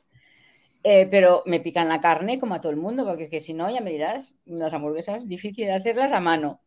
[0.84, 3.54] Eh, pero me pican la carne como a todo el mundo, porque es que si
[3.54, 6.60] no, ya me dirás, las hamburguesas difícil de hacerlas a mano.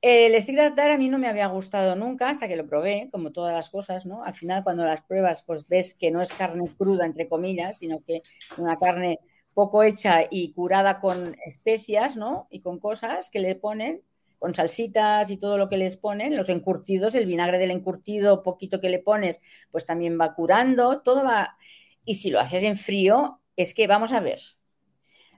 [0.00, 3.32] El stick tartar a mí no me había gustado nunca hasta que lo probé, como
[3.32, 4.22] todas las cosas, ¿no?
[4.22, 8.00] Al final, cuando las pruebas, pues ves que no es carne cruda, entre comillas, sino
[8.04, 8.20] que
[8.58, 9.18] una carne
[9.54, 12.46] poco hecha y curada con especias, ¿no?
[12.50, 14.02] Y con cosas que le ponen,
[14.38, 18.80] con salsitas y todo lo que les ponen, los encurtidos, el vinagre del encurtido, poquito
[18.80, 21.56] que le pones, pues también va curando, todo va...
[22.04, 24.40] Y si lo haces en frío, es que vamos a ver.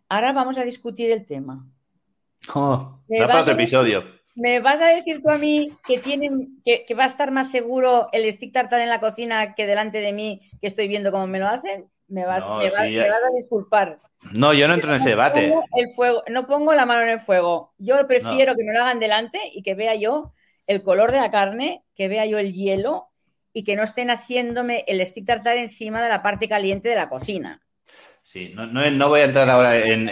[0.09, 1.67] Ahora vamos a discutir el tema.
[2.55, 4.05] Oh, para otro episodio.
[4.35, 8.09] ¿Me vas a decir tú a mí que, tienen, que, va a estar más seguro
[8.13, 11.39] el stick tartar en la cocina que delante de mí, que estoy viendo cómo me
[11.39, 11.91] lo hacen?
[12.11, 14.01] Me vas, me vas a disculpar.
[14.37, 15.53] No, yo no entro en ese debate.
[15.77, 17.73] el fuego, no pongo la mano en el fuego.
[17.79, 20.35] Yo prefiero que me lo hagan delante y que vea yo
[20.67, 23.09] el color de la carne, que vea yo el hielo
[23.53, 27.09] y que no estén haciéndome el stick tartar encima de la parte caliente de la
[27.09, 27.63] cocina.
[28.23, 30.09] Sí, no, no, voy a entrar ahora en,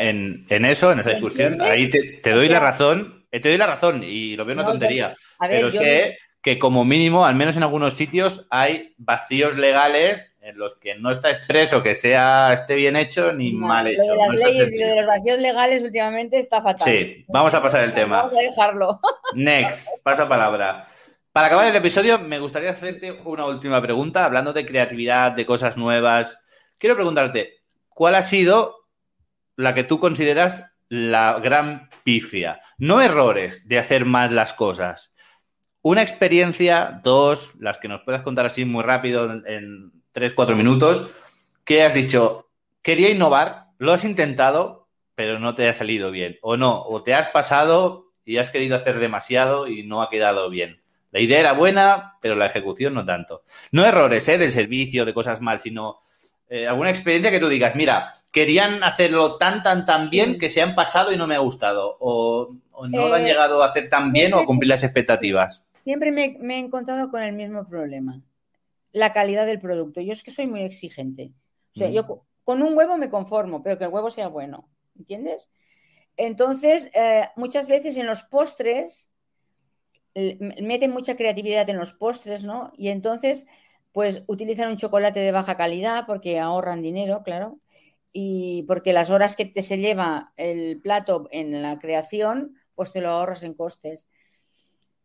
[0.64, 1.60] eso, en esa discusión.
[1.60, 5.14] Ahí te, doy la razón, eh, te doy la razón y lo veo una tontería.
[5.38, 10.76] pero sé que como mínimo, al menos en algunos sitios, hay vacíos legales en los
[10.76, 14.00] que no está expreso que sea esté bien hecho ni mal hecho.
[14.02, 16.88] Lo de las leyes y de los vacíos legales últimamente está fatal.
[16.90, 18.22] Sí, vamos a pasar el tema.
[18.22, 19.00] Vamos a dejarlo.
[19.34, 20.84] Next, pasa palabra.
[21.32, 25.76] Para acabar el episodio, me gustaría hacerte una última pregunta, hablando de creatividad, de cosas
[25.76, 26.38] nuevas.
[26.78, 28.86] Quiero preguntarte, ¿cuál ha sido
[29.54, 32.60] la que tú consideras la gran pifia?
[32.78, 35.12] No errores de hacer más las cosas.
[35.82, 41.08] Una experiencia, dos, las que nos puedas contar así muy rápido en tres, cuatro minutos,
[41.64, 42.50] que has dicho,
[42.82, 46.38] quería innovar, lo has intentado, pero no te ha salido bien.
[46.42, 50.50] O no, o te has pasado y has querido hacer demasiado y no ha quedado
[50.50, 50.82] bien.
[51.12, 53.44] La idea era buena, pero la ejecución no tanto.
[53.70, 54.38] No errores, ¿eh?
[54.38, 56.00] De servicio, de cosas mal, sino
[56.48, 60.62] eh, alguna experiencia que tú digas, mira, querían hacerlo tan, tan, tan bien que se
[60.62, 61.96] han pasado y no me ha gustado.
[62.00, 62.56] O,
[62.88, 65.64] no lo han eh, llegado a hacer tan bien o cumplir las expectativas.
[65.84, 68.20] Siempre me, me he encontrado con el mismo problema
[68.98, 70.00] la calidad del producto.
[70.00, 71.32] Yo es que soy muy exigente.
[71.74, 75.52] O sea, yo con un huevo me conformo, pero que el huevo sea bueno, ¿entiendes?
[76.16, 79.10] Entonces, eh, muchas veces en los postres,
[80.14, 82.72] meten mucha creatividad en los postres, ¿no?
[82.76, 83.46] Y entonces,
[83.92, 87.60] pues utilizan un chocolate de baja calidad porque ahorran dinero, claro,
[88.12, 93.00] y porque las horas que te se lleva el plato en la creación, pues te
[93.00, 94.08] lo ahorras en costes.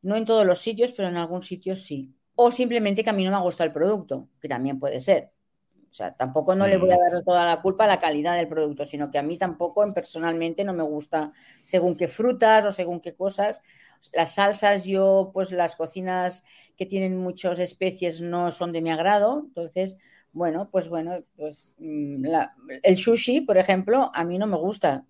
[0.01, 2.15] No en todos los sitios, pero en algún sitio sí.
[2.35, 5.31] O simplemente que a mí no me ha gustado el producto, que también puede ser.
[5.93, 6.99] O sea, tampoco no le voy a mm.
[6.99, 10.63] dar toda la culpa a la calidad del producto, sino que a mí tampoco personalmente
[10.63, 11.31] no me gusta
[11.63, 13.61] según qué frutas o según qué cosas.
[14.11, 19.43] Las salsas, yo, pues las cocinas que tienen muchas especies no son de mi agrado.
[19.45, 19.99] Entonces,
[20.31, 22.25] bueno, pues bueno, pues mm,
[22.81, 25.05] el sushi, por ejemplo, a mí no me gusta.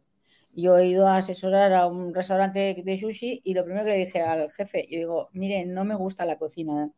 [0.52, 3.98] Yo he ido a asesorar a un restaurante de sushi y lo primero que le
[4.00, 6.92] dije al jefe, yo digo, mire, no me gusta la cocina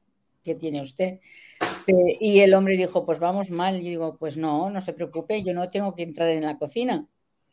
[0.45, 1.19] que tiene usted.
[1.87, 3.81] Eh, y el hombre dijo, pues vamos mal.
[3.81, 7.05] Y digo, pues no, no se preocupe, yo no tengo que entrar en la cocina.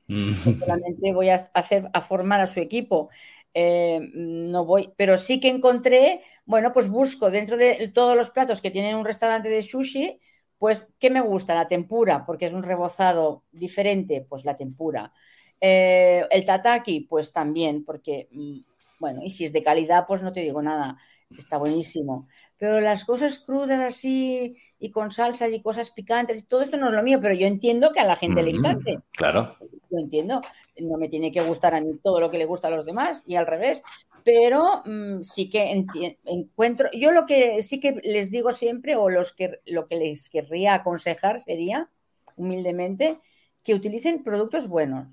[0.07, 0.33] Mm.
[0.33, 3.09] Solamente voy a hacer a formar a su equipo.
[3.55, 8.61] Eh, no voy, pero sí que encontré, bueno, pues busco dentro de todos los platos
[8.61, 10.21] que tienen un restaurante de sushi,
[10.59, 11.55] pues, ¿qué me gusta?
[11.55, 15.13] La tempura, porque es un rebozado diferente, pues la tempura.
[15.61, 18.61] Eh, el tataki, pues también, porque, mm,
[19.01, 20.97] bueno, y si es de calidad, pues no te digo nada,
[21.37, 22.29] está buenísimo
[22.63, 26.91] pero las cosas crudas así y con salsa y cosas picantes y todo esto no
[26.91, 29.01] es lo mío, pero yo entiendo que a la gente le encante.
[29.17, 29.57] Claro.
[29.91, 30.41] Yo entiendo,
[30.79, 33.25] no me tiene que gustar a mí todo lo que le gusta a los demás
[33.27, 33.83] y al revés,
[34.23, 35.85] pero mm, sí que
[36.25, 40.31] encuentro, yo lo que sí que les digo siempre o los que, lo que les
[40.31, 41.91] querría aconsejar sería,
[42.37, 43.19] humildemente,
[43.65, 45.09] que utilicen productos buenos,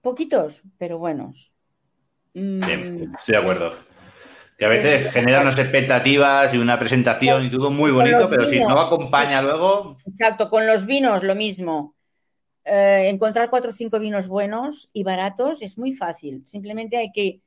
[0.00, 1.52] poquitos, pero buenos.
[2.32, 3.14] Sí, mm.
[3.14, 3.91] estoy de acuerdo.
[4.62, 8.60] Que a veces genera unas expectativas y una presentación y todo muy bonito, pero si
[8.60, 9.96] no acompaña luego.
[10.06, 11.96] Exacto, con los vinos lo mismo.
[12.64, 16.44] Eh, encontrar cuatro o cinco vinos buenos y baratos es muy fácil.
[16.46, 17.40] Simplemente hay que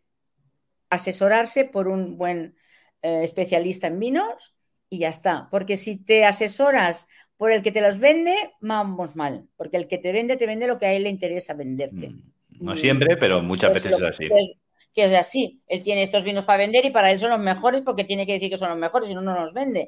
[0.89, 2.58] asesorarse por un buen
[3.01, 4.54] eh, especialista en vinos
[4.89, 5.47] y ya está.
[5.49, 9.47] Porque si te asesoras por el que te los vende, vamos mal.
[9.56, 12.10] Porque el que te vende, te vende lo que a él le interesa venderte.
[12.10, 12.21] Mm,
[12.60, 14.28] no siempre, pero muchas veces es así
[14.95, 15.62] que es así.
[15.67, 18.34] Él tiene estos vinos para vender y para él son los mejores porque tiene que
[18.34, 19.88] decir que son los mejores, si no, no los vende.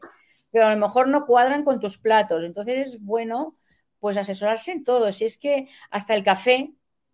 [0.52, 2.44] Pero a lo mejor no cuadran con tus platos.
[2.44, 3.54] Entonces es bueno
[4.00, 5.12] pues asesorarse en todo.
[5.12, 6.74] Si es que hasta el café,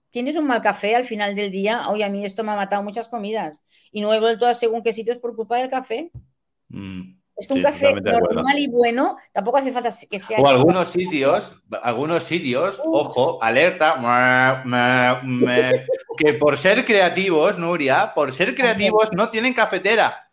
[0.09, 2.83] tienes un mal café al final del día, oye, a mí esto me ha matado
[2.83, 6.11] muchas comidas y no he vuelto a según qué sitios por culpa del café.
[6.69, 7.22] Mm.
[7.35, 10.39] Es que un café normal y bueno, tampoco hace falta que sea.
[10.39, 13.95] O algunos sitios, algunos sitios, ojo, alerta,
[16.17, 20.29] que por ser creativos, Nuria, por ser creativos no tienen cafetera.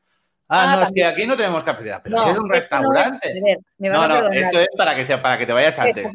[0.52, 3.32] Ah, ah no, es que aquí no tenemos cafetera, pero si es un restaurante.
[3.78, 6.12] No, no, esto es para que, sea, para que te vayas antes.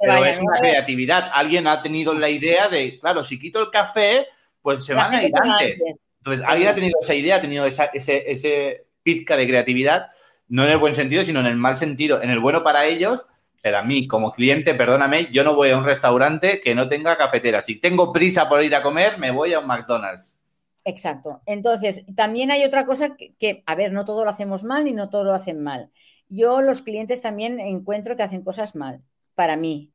[0.00, 1.30] pero es una creatividad.
[1.32, 4.26] Alguien ha tenido la idea de, claro, si quito el café,
[4.60, 5.80] pues se van a ir antes.
[6.18, 10.08] Entonces, alguien ha tenido esa idea, ha tenido ese, ese pizca de creatividad
[10.48, 13.24] no en el buen sentido, sino en el mal sentido, en el bueno para ellos,
[13.62, 17.16] pero a mí como cliente, perdóname, yo no voy a un restaurante que no tenga
[17.16, 17.62] cafetera.
[17.62, 20.36] Si tengo prisa por ir a comer, me voy a un McDonald's.
[20.84, 21.42] Exacto.
[21.44, 25.10] Entonces, también hay otra cosa que, a ver, no todo lo hacemos mal y no
[25.10, 25.90] todo lo hacen mal.
[26.28, 29.02] Yo los clientes también encuentro que hacen cosas mal,
[29.34, 29.92] para mí,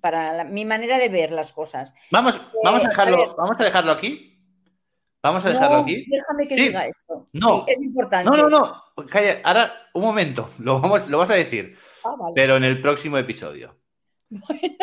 [0.00, 1.94] para mi manera de ver las cosas.
[2.10, 4.35] Vamos, vamos, a, eh, dejarlo, vamos a dejarlo aquí.
[5.26, 6.06] Vamos a dejarlo aquí.
[6.08, 7.26] Déjame que diga esto.
[7.32, 7.64] No.
[7.66, 8.30] es importante.
[8.30, 9.06] No, no, no.
[9.06, 10.50] Calla, ahora, un momento.
[10.60, 11.76] Lo, vamos, lo vas a decir.
[12.04, 13.74] Ah, pero en el próximo episodio.
[14.30, 14.76] Bueno.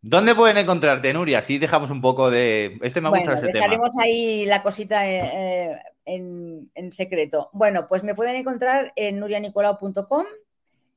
[0.00, 1.40] ¿Dónde pueden encontrarte, Nuria?
[1.40, 2.78] Así dejamos un poco de.
[2.80, 7.50] Este me gusta ese dejaremos ahí la cosita eh, eh, en, en, secreto.
[7.52, 10.24] Bueno, pues me pueden encontrar en nurianicolau.com.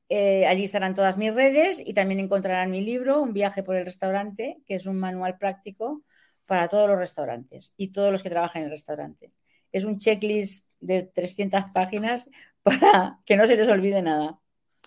[0.08, 3.84] Eh, allí estarán todas mis redes y también encontrarán mi libro, Un viaje por el
[3.84, 6.02] restaurante, que es un manual práctico
[6.46, 9.32] para todos los restaurantes y todos los que trabajan en el restaurante.
[9.72, 12.30] Es un checklist de 300 páginas
[12.62, 14.38] para que no se les olvide nada.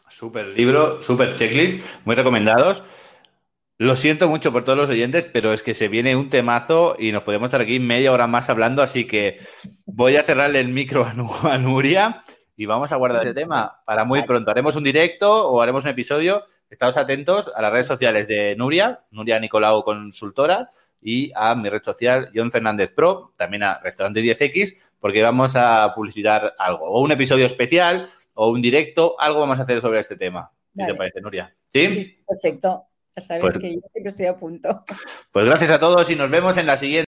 [0.10, 2.84] Súper libro, súper checklist, muy recomendados.
[3.78, 7.14] Lo siento mucho por todos los oyentes, pero es que se viene un temazo y
[7.14, 9.40] nos podemos estar aquí media hora más hablando, así que
[9.86, 12.26] voy a cerrarle el micro a Nuria
[12.60, 14.52] y vamos a guardar ese tema para muy pronto.
[14.52, 16.44] Haremos un directo o haremos un episodio.
[16.70, 20.70] Estados atentos a las redes sociales de Nuria, Nuria Nicolau Consultora,
[21.02, 25.94] y a mi red social John Fernández Pro, también a Restaurante 10X, porque vamos a
[25.96, 30.16] publicitar algo, o un episodio especial, o un directo, algo vamos a hacer sobre este
[30.16, 30.52] tema.
[30.76, 31.56] ¿Qué te parece, Nuria?
[31.68, 32.22] ¿Sí?
[32.28, 32.86] perfecto.
[33.16, 34.86] Ya sabes pues que yo siempre estoy a punto.
[35.32, 37.09] Pues gracias a todos y nos vemos en la siguiente.